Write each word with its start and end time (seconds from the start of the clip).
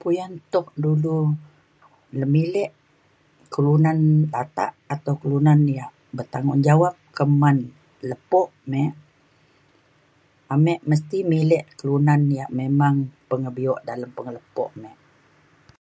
puyan 0.00 0.32
tuk 0.52 0.66
dulu 0.84 1.18
lemilek 2.18 2.70
kelunan 3.52 3.98
latak 4.32 4.72
atau 4.94 5.14
kelunan 5.20 5.60
ia' 5.74 5.94
bertanggungjawab 6.16 6.94
keman 7.16 7.56
lepo 8.08 8.42
me 8.70 8.82
ame 10.54 10.74
mesti 10.90 11.18
milek 11.32 11.64
kelunan 11.78 12.20
ia' 12.36 12.52
memang 12.60 12.94
pengebio 13.28 13.74
dalem 13.88 14.10
penge'lepo 14.16 14.64
me 14.80 14.90